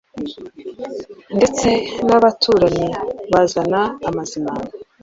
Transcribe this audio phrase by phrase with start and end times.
[1.37, 1.69] ndetse
[2.07, 2.89] n' abaturanyi
[3.31, 4.67] bazana amazimano.